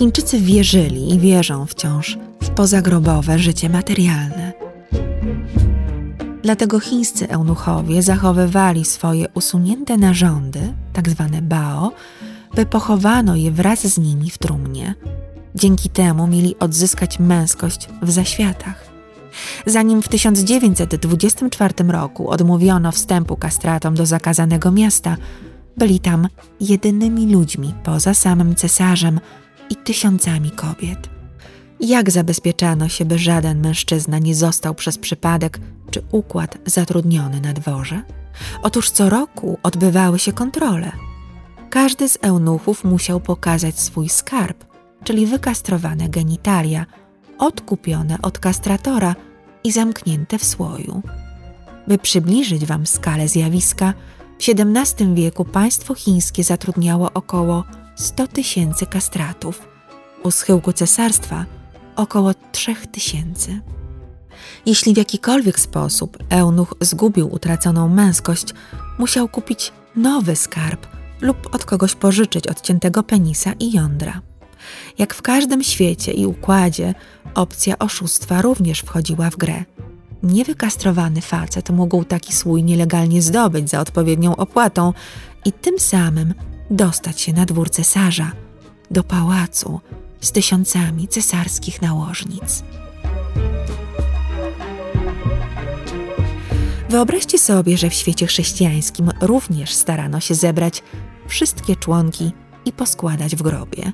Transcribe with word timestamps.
Chińczycy 0.00 0.38
wierzyli 0.38 1.14
i 1.14 1.18
wierzą 1.18 1.66
wciąż 1.66 2.18
w 2.42 2.50
pozagrobowe 2.50 3.38
życie 3.38 3.68
materialne. 3.68 4.52
Dlatego 6.42 6.80
chińscy 6.80 7.28
eunuchowie 7.28 8.02
zachowywali 8.02 8.84
swoje 8.84 9.26
usunięte 9.34 9.96
narządy, 9.96 10.74
tak 10.92 11.08
zwane 11.08 11.42
bao, 11.42 11.92
by 12.54 12.66
pochowano 12.66 13.36
je 13.36 13.50
wraz 13.50 13.86
z 13.86 13.98
nimi 13.98 14.30
w 14.30 14.38
trumnie. 14.38 14.94
Dzięki 15.54 15.88
temu 15.88 16.26
mieli 16.26 16.58
odzyskać 16.58 17.18
męskość 17.18 17.88
w 18.02 18.10
zaświatach. 18.10 18.84
Zanim 19.66 20.02
w 20.02 20.08
1924 20.08 21.74
roku 21.88 22.30
odmówiono 22.30 22.92
wstępu 22.92 23.36
kastratom 23.36 23.94
do 23.94 24.06
zakazanego 24.06 24.70
miasta, 24.70 25.16
byli 25.76 26.00
tam 26.00 26.28
jedynymi 26.60 27.32
ludźmi 27.32 27.74
poza 27.84 28.14
samym 28.14 28.54
cesarzem 28.54 29.20
i 29.70 29.76
tysiącami 29.76 30.50
kobiet. 30.50 31.10
Jak 31.80 32.10
zabezpieczano 32.10 32.88
się, 32.88 33.04
by 33.04 33.18
żaden 33.18 33.60
mężczyzna 33.60 34.18
nie 34.18 34.34
został 34.34 34.74
przez 34.74 34.98
przypadek 34.98 35.60
czy 35.90 36.02
układ 36.12 36.58
zatrudniony 36.66 37.40
na 37.40 37.52
dworze? 37.52 38.02
Otóż 38.62 38.90
co 38.90 39.10
roku 39.10 39.58
odbywały 39.62 40.18
się 40.18 40.32
kontrole. 40.32 40.92
Każdy 41.70 42.08
z 42.08 42.18
eunuchów 42.22 42.84
musiał 42.84 43.20
pokazać 43.20 43.80
swój 43.80 44.08
skarb, 44.08 44.64
czyli 45.04 45.26
wykastrowane 45.26 46.08
genitalia, 46.08 46.86
odkupione 47.38 48.18
od 48.22 48.38
kastratora 48.38 49.14
i 49.64 49.72
zamknięte 49.72 50.38
w 50.38 50.44
słoju. 50.44 51.02
By 51.88 51.98
przybliżyć 51.98 52.64
Wam 52.64 52.86
skalę 52.86 53.28
zjawiska, 53.28 53.94
w 54.38 54.42
XVII 54.48 55.14
wieku 55.14 55.44
państwo 55.44 55.94
chińskie 55.94 56.44
zatrudniało 56.44 57.12
około 57.12 57.64
100 57.96 58.26
tysięcy 58.26 58.86
kastratów. 58.86 59.68
U 60.22 60.30
schyłku 60.30 60.72
cesarstwa 60.72 61.44
około 61.96 62.30
3 62.52 62.74
tysięcy. 62.92 63.60
Jeśli 64.66 64.94
w 64.94 64.96
jakikolwiek 64.96 65.60
sposób 65.60 66.18
eunuch 66.30 66.74
zgubił 66.80 67.34
utraconą 67.34 67.88
męskość, 67.88 68.54
musiał 68.98 69.28
kupić 69.28 69.72
nowy 69.96 70.36
skarb 70.36 70.86
lub 71.20 71.54
od 71.54 71.64
kogoś 71.64 71.94
pożyczyć 71.94 72.46
odciętego 72.46 73.02
penisa 73.02 73.52
i 73.52 73.72
jądra. 73.72 74.20
Jak 74.98 75.14
w 75.14 75.22
każdym 75.22 75.62
świecie 75.62 76.12
i 76.12 76.26
układzie, 76.26 76.94
opcja 77.34 77.78
oszustwa 77.78 78.42
również 78.42 78.80
wchodziła 78.80 79.30
w 79.30 79.36
grę. 79.36 79.64
Niewykastrowany 80.22 81.20
facet 81.20 81.70
mógł 81.70 82.04
taki 82.04 82.32
słój 82.32 82.64
nielegalnie 82.64 83.22
zdobyć 83.22 83.70
za 83.70 83.80
odpowiednią 83.80 84.36
opłatą 84.36 84.92
i 85.44 85.52
tym 85.52 85.78
samym 85.78 86.34
dostać 86.70 87.20
się 87.20 87.32
na 87.32 87.46
dwór 87.46 87.70
cesarza, 87.70 88.32
do 88.90 89.04
pałacu 89.04 89.80
z 90.20 90.32
tysiącami 90.32 91.08
cesarskich 91.08 91.82
nałożnic. 91.82 92.64
Wyobraźcie 96.88 97.38
sobie, 97.38 97.76
że 97.76 97.90
w 97.90 97.94
świecie 97.94 98.26
chrześcijańskim 98.26 99.10
również 99.20 99.74
starano 99.74 100.20
się 100.20 100.34
zebrać 100.34 100.82
wszystkie 101.28 101.76
członki 101.76 102.32
i 102.64 102.72
poskładać 102.72 103.36
w 103.36 103.42
grobie. 103.42 103.92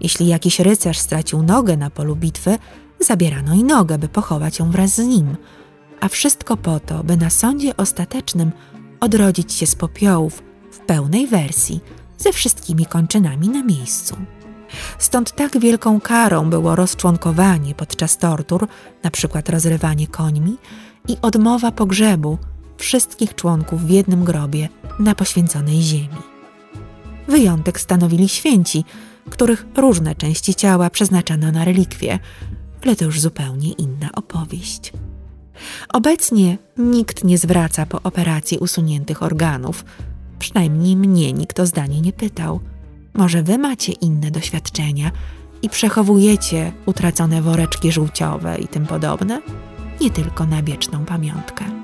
Jeśli 0.00 0.26
jakiś 0.26 0.60
rycerz 0.60 0.98
stracił 0.98 1.42
nogę 1.42 1.76
na 1.76 1.90
polu 1.90 2.16
bitwy, 2.16 2.58
zabierano 3.00 3.54
i 3.54 3.64
nogę, 3.64 3.98
by 3.98 4.08
pochować 4.08 4.58
ją 4.58 4.70
wraz 4.70 4.94
z 4.94 4.98
nim, 4.98 5.36
a 6.00 6.08
wszystko 6.08 6.56
po 6.56 6.80
to, 6.80 7.04
by 7.04 7.16
na 7.16 7.30
sądzie 7.30 7.76
ostatecznym 7.76 8.52
odrodzić 9.00 9.52
się 9.52 9.66
z 9.66 9.74
popiołów 9.74 10.42
w 10.72 10.78
pełnej 10.78 11.26
wersji, 11.26 11.80
ze 12.18 12.32
wszystkimi 12.32 12.86
kończynami 12.86 13.48
na 13.48 13.62
miejscu. 13.62 14.16
Stąd 14.98 15.32
tak 15.32 15.58
wielką 15.58 16.00
karą 16.00 16.50
było 16.50 16.76
rozczłonkowanie 16.76 17.74
podczas 17.74 18.18
tortur, 18.18 18.68
na 19.02 19.10
przykład 19.10 19.48
rozrywanie 19.48 20.06
końmi, 20.06 20.56
i 21.08 21.16
odmowa 21.22 21.72
pogrzebu 21.72 22.38
wszystkich 22.78 23.34
członków 23.34 23.86
w 23.86 23.90
jednym 23.90 24.24
grobie 24.24 24.68
na 24.98 25.14
poświęconej 25.14 25.82
ziemi. 25.82 26.18
Wyjątek 27.28 27.80
stanowili 27.80 28.28
święci, 28.28 28.84
których 29.30 29.66
różne 29.76 30.14
części 30.14 30.54
ciała 30.54 30.90
przeznaczano 30.90 31.52
na 31.52 31.64
relikwie, 31.64 32.18
ale 32.84 32.96
to 32.96 33.04
już 33.04 33.20
zupełnie 33.20 33.72
inna 33.72 34.08
opowieść. 34.14 34.92
Obecnie 35.88 36.58
nikt 36.76 37.24
nie 37.24 37.38
zwraca 37.38 37.86
po 37.86 38.02
operacji 38.02 38.58
usuniętych 38.58 39.22
organów, 39.22 39.84
przynajmniej 40.38 40.96
mnie 40.96 41.32
nikt 41.32 41.60
o 41.60 41.66
zdanie 41.66 42.00
nie 42.00 42.12
pytał. 42.12 42.60
Może 43.14 43.42
wy 43.42 43.58
macie 43.58 43.92
inne 43.92 44.30
doświadczenia 44.30 45.10
i 45.62 45.68
przechowujecie 45.68 46.72
utracone 46.86 47.42
woreczki 47.42 47.92
żółciowe 47.92 48.58
i 48.58 48.68
tym 48.68 48.86
podobne? 48.86 49.42
Nie 50.00 50.10
tylko 50.10 50.46
na 50.46 50.62
wieczną 50.62 51.04
pamiątkę. 51.04 51.77